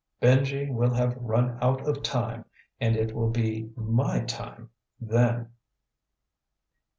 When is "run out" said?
1.17-1.87